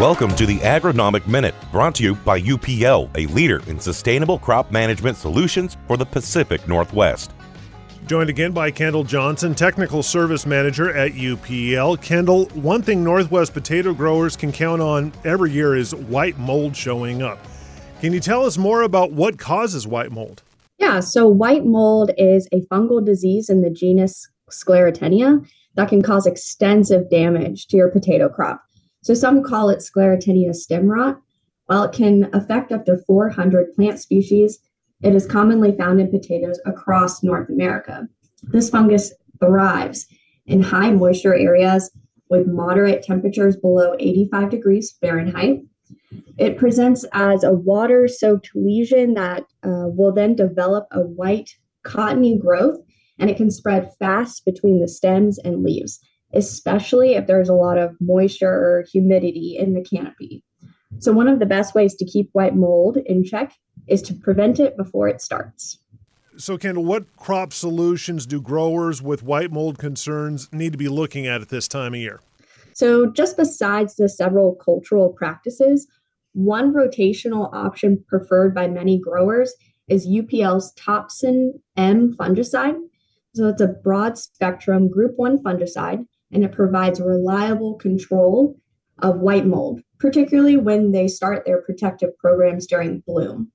[0.00, 4.70] Welcome to the Agronomic Minute, brought to you by UPL, a leader in sustainable crop
[4.70, 7.32] management solutions for the Pacific Northwest.
[8.06, 12.00] Joined again by Kendall Johnson, Technical Service Manager at UPL.
[12.00, 17.20] Kendall, one thing Northwest potato growers can count on every year is white mold showing
[17.20, 17.40] up.
[18.00, 20.44] Can you tell us more about what causes white mold?
[20.78, 25.44] Yeah, so white mold is a fungal disease in the genus Sclerotinia
[25.74, 28.62] that can cause extensive damage to your potato crop.
[29.08, 31.18] So some call it sclerotinia stem rot.
[31.64, 34.58] While it can affect up to 400 plant species,
[35.02, 38.06] it is commonly found in potatoes across North America.
[38.42, 40.06] This fungus thrives
[40.44, 41.90] in high moisture areas
[42.28, 45.62] with moderate temperatures below 85 degrees Fahrenheit.
[46.36, 52.36] It presents as a water soaked lesion that uh, will then develop a white cottony
[52.36, 52.82] growth
[53.18, 55.98] and it can spread fast between the stems and leaves
[56.34, 60.42] especially if there's a lot of moisture or humidity in the canopy.
[61.00, 63.54] So, one of the best ways to keep white mold in check
[63.86, 65.78] is to prevent it before it starts.
[66.36, 71.26] So, Kendall, what crop solutions do growers with white mold concerns need to be looking
[71.26, 72.20] at at this time of year?
[72.74, 75.86] So, just besides the several cultural practices,
[76.32, 79.54] one rotational option preferred by many growers
[79.88, 82.78] is UPL's Topsin M fungicide.
[83.34, 88.56] So, it's a broad spectrum group 1 fungicide and it provides reliable control
[89.00, 93.52] of white mold, particularly when they start their protective programs during bloom.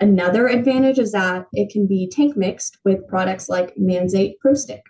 [0.00, 4.82] Another advantage is that it can be tank mixed with products like Manzate Pro Stick.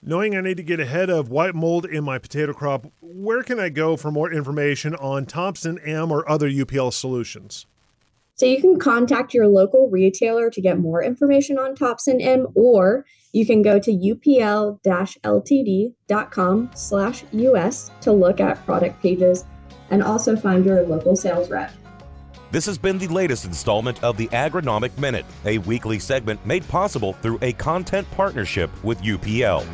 [0.00, 3.58] Knowing I need to get ahead of white mold in my potato crop, where can
[3.58, 7.66] I go for more information on Topsin M or other UPL solutions?
[8.36, 13.04] So you can contact your local retailer to get more information on Topsin M, or
[13.32, 14.80] you can go to upl-ltd.com
[16.74, 19.44] slash us to look at product pages
[19.90, 21.70] and also find your local sales rep.
[22.50, 27.12] This has been the latest installment of the Agronomic Minute, a weekly segment made possible
[27.14, 29.64] through a content partnership with UPL.